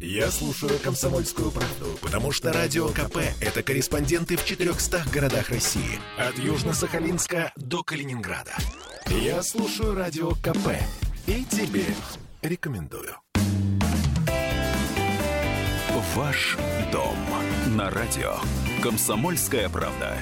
[0.00, 5.98] Я слушаю «Комсомольскую правду», потому что «Радио КП»— это корреспонденты в 400 городах России.
[6.18, 8.52] От Южно-Сахалинска до Калининграда.
[9.06, 10.68] Я слушаю «Радио КП»
[11.26, 11.86] и тебе
[12.42, 13.16] рекомендую.
[16.14, 16.56] Ваш
[16.92, 17.16] дом
[17.68, 18.36] на радио.
[18.82, 20.18] «Комсомольская правда».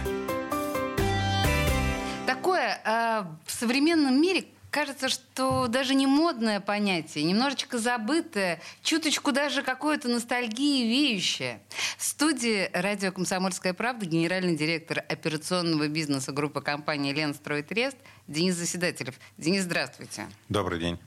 [2.27, 4.45] Такое э, в современном мире
[4.75, 11.61] кажется, что даже не модное понятие, немножечко забытое, чуточку даже какое-то ностальгии веющее.
[11.97, 19.15] В студии радио «Комсомольская правда» генеральный директор операционного бизнеса группы компании «Ленстройтрест» Денис Заседателев.
[19.39, 20.27] Денис, здравствуйте.
[20.49, 20.99] Добрый день.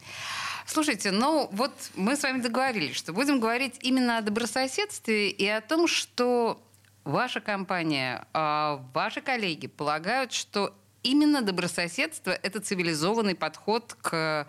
[0.66, 5.60] Слушайте, ну вот мы с вами договорились, что будем говорить именно о добрососедстве и о
[5.60, 6.64] том, что
[7.04, 10.74] ваша компания, а, ваши коллеги полагают, что
[11.08, 14.48] именно добрососедство– это цивилизованный подход к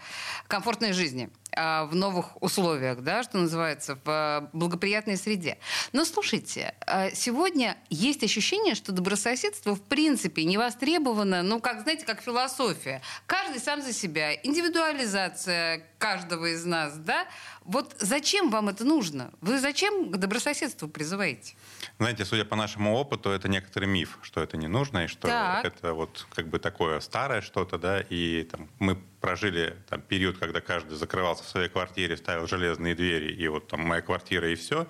[0.49, 5.59] комфортной жизни а, в новых условиях, да, что называется, в а, благоприятной среде.
[5.93, 12.05] Но слушайте, а, сегодня есть ощущение, что добрососедство в принципе не востребовано, ну, как, знаете,
[12.05, 13.03] как философия.
[13.27, 17.27] Каждый сам за себя, индивидуализация каждого из нас, да?
[17.65, 19.33] Вот зачем вам это нужно?
[19.41, 21.55] Вы зачем к добрососедству призываете?
[21.99, 25.65] Знаете, судя по нашему опыту, это некоторый миф, что это не нужно, и что так.
[25.65, 30.61] это вот как бы такое старое что-то, да, и там, мы прожили там, период, когда
[30.61, 34.87] каждый закрывался в своей квартире, ставил железные двери, и вот там моя квартира, и все.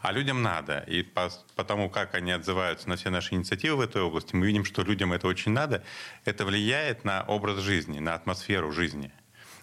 [0.00, 0.84] А людям надо.
[0.86, 4.46] И по, по тому, как они отзываются на все наши инициативы в этой области, мы
[4.46, 5.82] видим, что людям это очень надо.
[6.24, 9.10] Это влияет на образ жизни, на атмосферу жизни.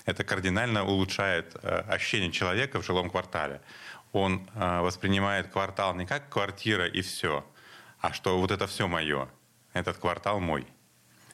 [0.06, 3.62] Это кардинально улучшает э, ощущение человека в жилом квартале
[4.14, 7.46] он э, воспринимает квартал не как квартира и все,
[8.00, 9.28] а что вот это все мое,
[9.74, 10.66] этот квартал мой,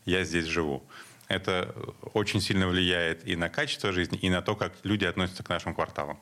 [0.06, 0.84] я здесь живу.
[1.28, 1.76] Это
[2.14, 5.76] очень сильно влияет и на качество жизни, и на то, как люди относятся к нашим
[5.76, 6.20] кварталам.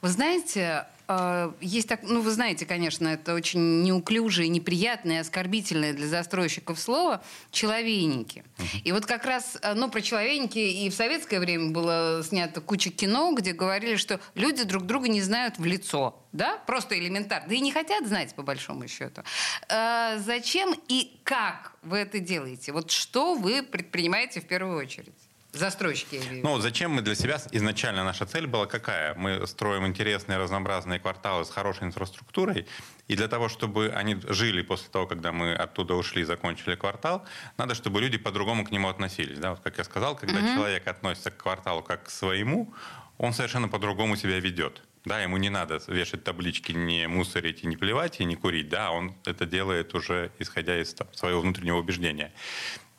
[0.00, 6.06] Вы знаете, э, есть так, ну вы знаете, конечно, это очень неуклюжее, неприятное, оскорбительное для
[6.06, 8.44] застройщиков слово «человейники».
[8.84, 12.90] И вот как раз, э, ну про человейники и в советское время было снято куча
[12.90, 17.54] кино, где говорили, что люди друг друга не знают в лицо, да, просто элементарно, да
[17.54, 19.22] и не хотят знать по большому счету.
[19.68, 22.72] Э, зачем и как вы это делаете?
[22.72, 25.21] Вот что вы предпринимаете в первую очередь?
[25.52, 26.18] Застройщики.
[26.42, 27.38] Ну, зачем мы для себя...
[27.50, 29.14] Изначально наша цель была какая?
[29.14, 32.66] Мы строим интересные, разнообразные кварталы с хорошей инфраструктурой,
[33.06, 37.26] и для того, чтобы они жили после того, когда мы оттуда ушли, закончили квартал,
[37.58, 39.38] надо, чтобы люди по-другому к нему относились.
[39.38, 39.50] Да?
[39.50, 40.54] Вот, как я сказал, когда mm-hmm.
[40.54, 42.72] человек относится к кварталу как к своему,
[43.18, 44.82] он совершенно по-другому себя ведет.
[45.04, 48.68] Да, ему не надо вешать таблички, не мусорить и не плевать, и не курить.
[48.68, 52.32] Да, он это делает уже исходя из своего внутреннего убеждения.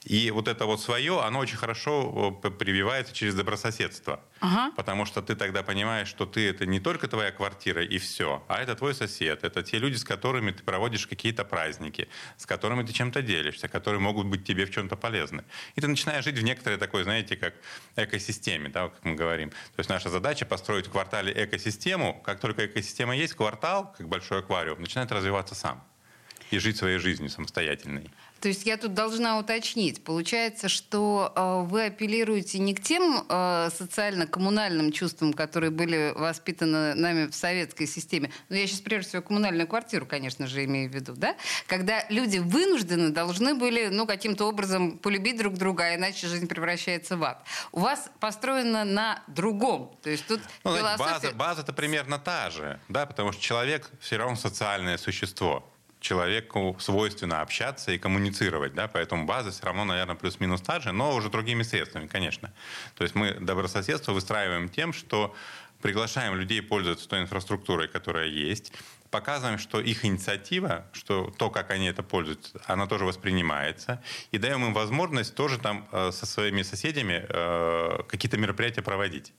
[0.06, 4.20] И вот это вот свое, оно очень хорошо прививается через добрососедство.
[4.40, 4.74] Ага.
[4.76, 8.62] Потому что ты тогда понимаешь, что ты это не только твоя квартира и все, а
[8.62, 12.92] это твой сосед, это те люди, с которыми ты проводишь какие-то праздники, с которыми ты
[12.92, 15.44] чем-то делишься, которые могут быть тебе в чем-то полезны.
[15.76, 17.54] И ты начинаешь жить в некоторой такой, знаете, как
[17.96, 19.50] экосистеме, да, как мы говорим.
[19.50, 22.22] То есть наша задача построить в квартале экосистему.
[22.26, 25.84] Как только экосистема есть, квартал, как большой аквариум, начинает развиваться сам
[26.54, 28.12] и жить своей жизнью самостоятельной.
[28.44, 30.04] То есть я тут должна уточнить.
[30.04, 37.28] Получается, что э, вы апеллируете не к тем э, социально-коммунальным чувствам, которые были воспитаны нами
[37.28, 38.32] в советской системе.
[38.50, 41.38] Но я сейчас прежде всего коммунальную квартиру, конечно же, имею в виду, да?
[41.68, 47.16] Когда люди вынуждены должны были, ну, каким-то образом полюбить друг друга, а иначе жизнь превращается
[47.16, 47.46] в ад.
[47.72, 49.98] У вас построено на другом.
[50.04, 50.98] То есть тут ну, философия...
[50.98, 55.64] база, база-то примерно та же, да, потому что человек все равно социальное существо
[56.04, 61.16] человеку свойственно общаться и коммуницировать, да, поэтому база все равно, наверное, плюс-минус та же, но
[61.16, 62.54] уже другими средствами, конечно.
[62.96, 65.34] То есть мы добрососедство выстраиваем тем, что
[65.82, 68.74] приглашаем людей пользоваться той инфраструктурой, которая есть,
[69.12, 74.66] показываем, что их инициатива, что то, как они это пользуются, она тоже воспринимается, и даем
[74.66, 79.34] им возможность тоже там э, со своими соседями э, какие-то мероприятия проводить.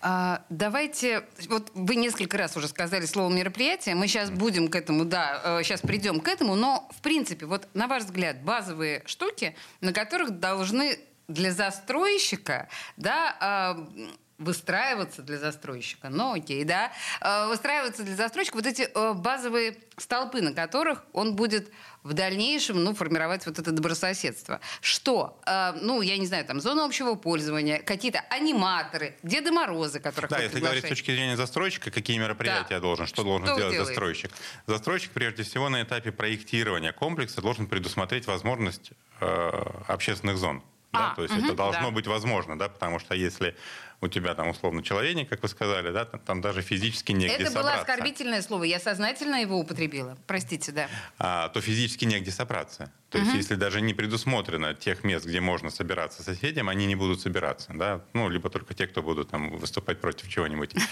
[0.00, 5.04] А, давайте, вот вы несколько раз уже сказали слово мероприятие, мы сейчас будем к этому,
[5.04, 9.56] да, сейчас э, придем к этому, но в принципе, вот на ваш взгляд, базовые штуки,
[9.80, 13.88] на которых должны для застройщика, да, а,
[14.38, 20.40] выстраиваться для застройщика, ну окей, да, э, выстраиваться для застройщика вот эти э, базовые столпы,
[20.40, 21.70] на которых он будет
[22.04, 24.60] в дальнейшем, ну, формировать вот это добрососедство.
[24.80, 25.40] Что?
[25.44, 30.38] Э, ну, я не знаю, там, зона общего пользования, какие-то аниматоры, Деды Морозы, которых Да,
[30.38, 32.80] если говорить с точки зрения застройщика, какие мероприятия да.
[32.80, 33.88] должен, что, что должен сделать делает?
[33.88, 34.30] застройщик?
[34.68, 39.50] Застройщик, прежде всего, на этапе проектирования комплекса должен предусмотреть возможность э,
[39.88, 40.62] общественных зон.
[40.92, 41.10] Да?
[41.12, 41.90] А, То есть угу, это должно да.
[41.90, 43.54] быть возможно, да, потому что если
[44.00, 47.50] у тебя там условно человек, как вы сказали, да, там, там даже физически негде Это
[47.50, 47.72] собраться.
[47.72, 50.16] было оскорбительное слово, я сознательно его употребила.
[50.26, 50.88] Простите, да.
[51.18, 52.92] А, то физически негде собраться.
[53.10, 57.22] То есть, если даже не предусмотрено тех мест, где можно собираться соседям, они не будут
[57.22, 60.74] собираться, да, ну, либо только те, кто будут там выступать против чего-нибудь.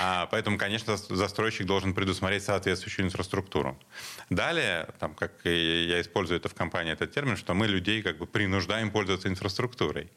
[0.00, 3.76] А, поэтому, конечно, застройщик должен предусмотреть соответствующую инфраструктуру.
[4.30, 8.26] Далее, там, как я использую это в компании, этот термин, что мы людей как бы
[8.26, 10.10] принуждаем пользоваться инфраструктурой.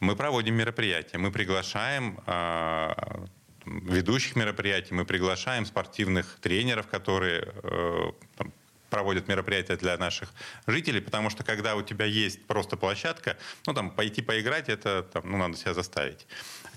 [0.00, 3.26] Мы проводим мероприятия, мы приглашаем а,
[3.64, 8.52] ведущих мероприятий, мы приглашаем спортивных тренеров, которые э, там,
[8.92, 10.28] проводят мероприятия для наших
[10.66, 15.22] жителей, потому что когда у тебя есть просто площадка, ну там пойти поиграть, это там,
[15.30, 16.26] ну, надо себя заставить.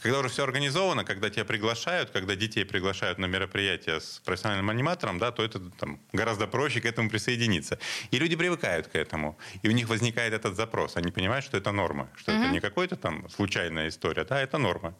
[0.01, 5.19] Когда уже все организовано, когда тебя приглашают, когда детей приглашают на мероприятия с профессиональным аниматором,
[5.19, 7.79] да, то это там, гораздо проще к этому присоединиться.
[8.11, 9.37] И люди привыкают к этому.
[9.61, 10.95] И у них возникает этот запрос.
[10.95, 12.43] Они понимают, что это норма, что mm-hmm.
[12.43, 14.95] это не какой-то там случайная история, да, это норма.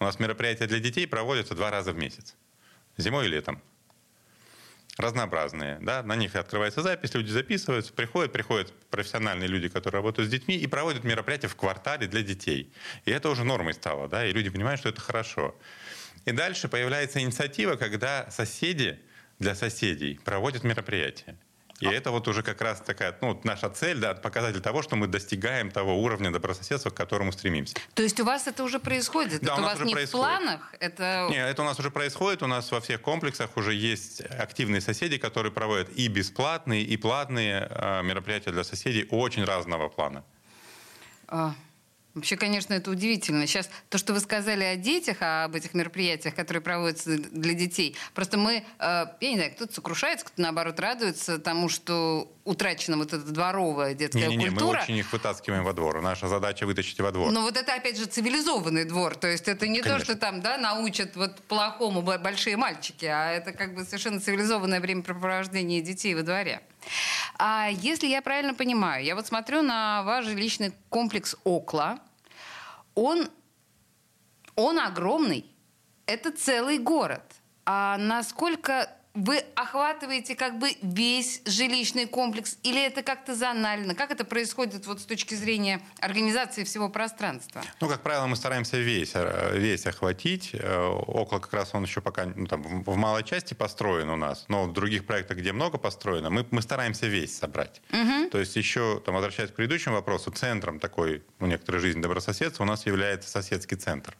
[0.00, 2.34] У нас мероприятия для детей проводятся два раза в месяц.
[2.96, 3.62] Зимой и летом
[4.96, 5.78] разнообразные.
[5.80, 6.02] Да?
[6.02, 10.66] На них открывается запись, люди записываются, приходят, приходят профессиональные люди, которые работают с детьми, и
[10.66, 12.72] проводят мероприятия в квартале для детей.
[13.04, 14.26] И это уже нормой стало, да?
[14.26, 15.54] и люди понимают, что это хорошо.
[16.24, 18.98] И дальше появляется инициатива, когда соседи
[19.38, 21.36] для соседей проводят мероприятия.
[21.80, 25.06] И это вот уже как раз такая, ну, наша цель, да, показатель того, что мы
[25.06, 27.76] достигаем того уровня добрососедства, к которому стремимся.
[27.94, 29.42] То есть у вас это уже происходит?
[29.42, 30.26] Да, это у, у вас не происходит.
[30.26, 30.74] в планах?
[30.80, 31.28] Это...
[31.30, 32.42] Нет, это у нас уже происходит.
[32.42, 37.68] У нас во всех комплексах уже есть активные соседи, которые проводят и бесплатные, и платные
[37.70, 40.24] э, мероприятия для соседей очень разного плана.
[41.28, 41.54] А,
[42.16, 43.46] Вообще, конечно, это удивительно.
[43.46, 48.38] Сейчас то, что вы сказали о детях, об этих мероприятиях, которые проводятся для детей, просто
[48.38, 53.22] мы, э, я не знаю, кто-то сокрушается, кто-то, наоборот, радуется тому, что утрачена вот эта
[53.22, 54.78] дворовая детская Не-не-не, культура.
[54.78, 56.00] мы очень их вытаскиваем во двор.
[56.00, 57.30] Наша задача вытащить во двор.
[57.32, 59.16] Но вот это, опять же, цивилизованный двор.
[59.16, 59.98] То есть это не Конечно.
[59.98, 64.80] то, что там, да, научат вот плохому большие мальчики, а это как бы совершенно цивилизованное
[64.80, 66.62] времяпрепровождение детей во дворе.
[67.38, 71.98] А если я правильно понимаю, я вот смотрю на ваш жилищный комплекс «Окла».
[72.96, 73.30] Он,
[74.56, 75.54] он огромный.
[76.06, 77.22] Это целый город.
[77.64, 83.94] А насколько вы охватываете как бы весь жилищный комплекс или это как-то зонально?
[83.94, 87.62] Как это происходит вот с точки зрения организации всего пространства?
[87.80, 90.50] Ну, как правило, мы стараемся весь, э, весь охватить.
[90.52, 94.44] Э, Около как раз он еще пока ну, там, в малой части построен у нас,
[94.48, 97.80] но в других проектах, где много построено, мы, мы стараемся весь собрать.
[98.30, 102.66] То есть еще, там, возвращаясь к предыдущему вопросу, центром такой, у некоторой жизни добрососедства у
[102.66, 104.14] нас является соседский центр.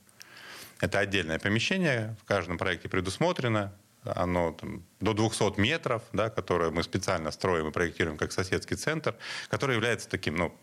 [0.81, 3.75] Это отдельное помещение, в каждом проекте предусмотрено,
[4.15, 9.15] оно там, до 200 метров, да, которое мы специально строим и проектируем как соседский центр,
[9.49, 10.55] который является таким ну,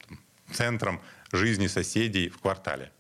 [0.52, 1.02] центром
[1.32, 2.92] жизни соседей в квартале.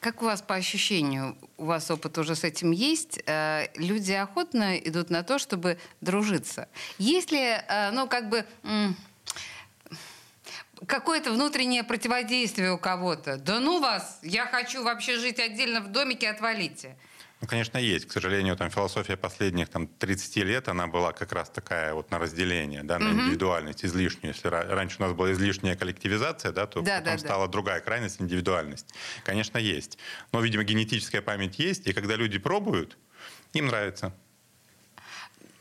[0.00, 4.78] Как у вас по ощущению, у вас опыт уже с этим есть, э, люди охотно
[4.78, 6.68] идут на то, чтобы дружиться?
[6.96, 8.44] Есть ли, э, ну, как бы...
[10.86, 13.36] Какое-то внутреннее противодействие у кого-то.
[13.36, 16.96] Да ну вас, я хочу вообще жить отдельно в домике, отвалите.
[17.40, 18.06] Ну, конечно, есть.
[18.06, 22.18] К сожалению, там философия последних там, 30 лет, она была как раз такая вот на
[22.18, 24.34] разделение, да, на индивидуальность, излишнюю.
[24.34, 27.18] Если ра- раньше у нас была излишняя коллективизация, да, то Да, потом да, да.
[27.18, 28.92] стала другая крайность, индивидуальность.
[29.24, 29.96] Конечно, есть.
[30.32, 32.98] Но, видимо, генетическая память есть, и когда люди пробуют,
[33.54, 34.12] им нравится.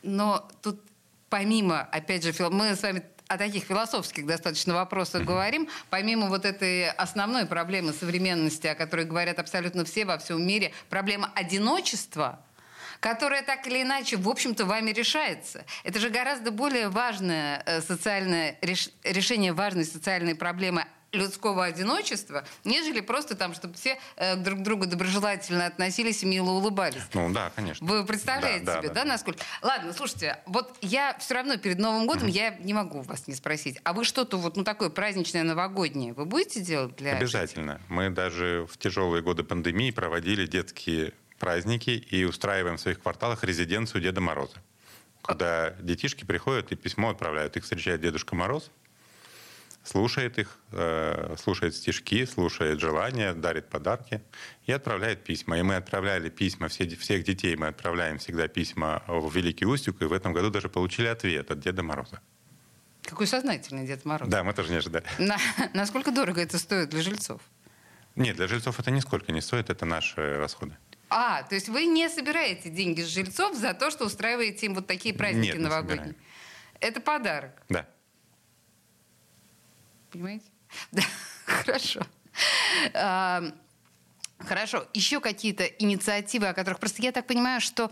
[0.04, 0.82] Но тут
[1.30, 6.90] помимо, опять же, мы с вами о таких философских достаточно вопросах говорим, помимо вот этой
[6.90, 12.44] основной проблемы современности, о которой говорят абсолютно все во всем мире, проблема одиночества,
[13.00, 15.64] которая так или иначе, в общем-то, вами решается.
[15.84, 23.00] Это же гораздо более важное э, социальное реш- решение важной социальной проблемы людского одиночества, нежели
[23.02, 27.02] просто там, чтобы все э, друг к другу доброжелательно относились и мило улыбались.
[27.14, 27.86] Ну, да, конечно.
[27.88, 28.94] Вы представляете Да, да, себе, да.
[29.04, 29.40] да, насколько?
[29.62, 33.80] Ладно, слушайте, вот я все равно перед Новым годом я не могу вас не спросить,
[33.84, 37.16] а вы что-то вот ну такое праздничное новогоднее вы будете делать для?
[37.16, 37.82] Обязательно.
[37.90, 44.02] Мы даже в тяжелые годы пандемии проводили детские праздники и устраиваем в своих кварталах резиденцию
[44.02, 44.58] Деда Мороза.
[45.22, 47.56] Когда детишки приходят и письмо отправляют.
[47.58, 48.72] Их встречает Дедушка Мороз,
[49.84, 54.22] слушает их, э, слушает стишки, слушает желания, дарит подарки
[54.66, 55.58] и отправляет письма.
[55.58, 60.06] И мы отправляли письма, все, всех детей мы отправляем всегда письма в Великий Устюг, и
[60.06, 62.22] в этом году даже получили ответ от Деда Мороза.
[63.04, 64.30] Какой сознательный Дед Мороз.
[64.30, 65.06] Да, мы тоже не ожидали.
[65.18, 65.38] На-
[65.74, 67.42] насколько дорого это стоит для жильцов?
[68.16, 70.78] Нет, для жильцов это нисколько не стоит, это наши расходы.
[71.10, 74.86] А, то есть вы не собираете деньги с жильцов за то, что устраиваете им вот
[74.86, 75.98] такие праздники Нет, не новогодние?
[75.98, 76.16] собираем.
[76.82, 77.88] Это подарок, Да.
[80.10, 80.46] Понимаете?
[80.92, 81.02] Да,
[81.46, 82.02] хорошо.
[84.40, 84.88] Хорошо.
[84.94, 87.92] Еще какие-то инициативы, о которых просто я так понимаю, что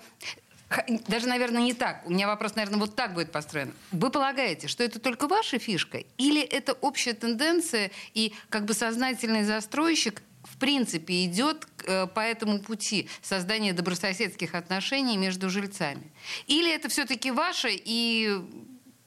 [1.08, 2.06] даже, наверное, не так.
[2.06, 3.74] У меня вопрос, наверное, вот так будет построен.
[3.92, 6.00] Вы полагаете, что это только ваша фишка?
[6.18, 12.60] Или это общая тенденция и как бы сознательный застройщик в принципе идет э, по этому
[12.60, 16.12] пути создания добрососедских отношений между жильцами?
[16.48, 18.38] Или это все-таки ваше и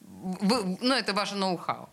[0.00, 1.89] вы, ну, это ваше ноу-хау?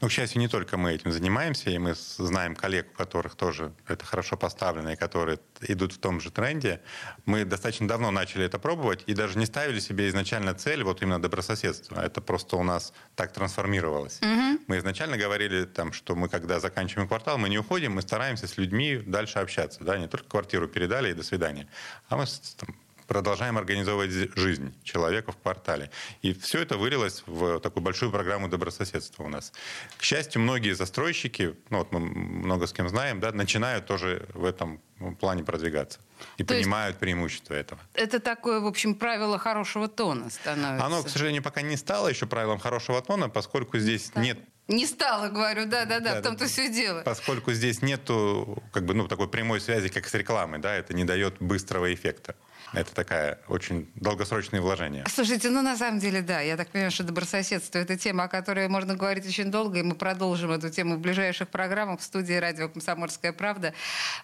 [0.00, 3.72] Ну, к счастью, не только мы этим занимаемся, и мы знаем коллег, у которых тоже
[3.88, 6.82] это хорошо поставлено, и которые идут в том же тренде.
[7.24, 11.20] Мы достаточно давно начали это пробовать и даже не ставили себе изначально цель вот именно
[11.20, 12.00] добрососедства.
[12.00, 14.20] Это просто у нас так трансформировалось.
[14.20, 14.64] Угу.
[14.66, 18.58] Мы изначально говорили, там, что мы, когда заканчиваем квартал, мы не уходим, мы стараемся с
[18.58, 19.82] людьми дальше общаться.
[19.82, 19.96] Да?
[19.96, 21.68] Не только квартиру передали и до свидания.
[22.08, 22.26] А мы
[22.58, 22.76] там,
[23.06, 25.90] продолжаем организовывать жизнь человека в квартале.
[26.22, 29.52] И все это вылилось в такую большую программу добрососедства у нас.
[29.98, 34.44] К счастью, многие застройщики, ну вот мы много с кем знаем, да, начинают тоже в
[34.44, 34.80] этом
[35.20, 36.00] плане продвигаться.
[36.38, 37.80] И То понимают преимущества этого.
[37.94, 40.86] Это такое, в общем, правило хорошего тона становится.
[40.86, 44.22] Оно, к сожалению, пока не стало еще правилом хорошего тона, поскольку здесь так.
[44.22, 46.46] нет не стало, говорю, да, да, да, в том-то да.
[46.46, 47.02] все дело.
[47.02, 51.04] Поскольку здесь нету как бы, ну, такой прямой связи, как с рекламой, да, это не
[51.04, 52.34] дает быстрого эффекта.
[52.72, 55.04] Это такая очень долгосрочные вложения.
[55.08, 58.68] Слушайте, ну на самом деле, да, я так понимаю, что добрососедство– это тема, о которой
[58.68, 62.68] можно говорить очень долго, и мы продолжим эту тему в ближайших программах в студии радио
[62.68, 63.72] «Комсомольская правда».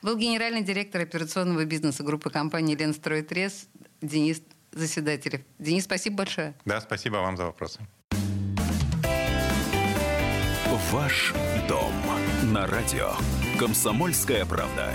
[0.03, 3.67] Был генеральный директор операционного бизнеса группы компании «Ленстройтрес»
[4.01, 5.43] Денис Заседателев.
[5.59, 6.55] Денис, спасибо большое.
[6.65, 7.81] Да, спасибо вам за вопросы.
[10.93, 11.33] Ваш
[11.69, 11.91] дом
[12.53, 13.13] на радио.
[13.59, 14.93] Комсомольская правда.